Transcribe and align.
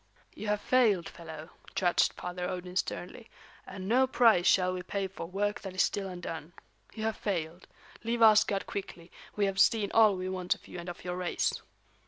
"You 0.33 0.47
have 0.47 0.61
failed, 0.61 1.07
fellow," 1.07 1.51
judged 1.75 2.13
Father 2.13 2.49
Odin 2.49 2.75
sternly, 2.75 3.29
"and 3.67 3.87
no 3.87 4.07
price 4.07 4.47
shall 4.47 4.73
we 4.73 4.81
pay 4.81 5.07
for 5.07 5.27
work 5.27 5.61
that 5.61 5.75
is 5.75 5.83
still 5.83 6.09
undone. 6.09 6.53
You 6.95 7.03
have 7.03 7.17
failed. 7.17 7.67
Leave 8.03 8.23
Asgard 8.23 8.65
quickly; 8.65 9.11
we 9.35 9.45
have 9.45 9.59
seen 9.59 9.91
all 9.93 10.15
we 10.15 10.27
want 10.27 10.55
of 10.55 10.67
you 10.67 10.79
and 10.79 10.89
of 10.89 11.03
your 11.05 11.17
race." 11.17 11.53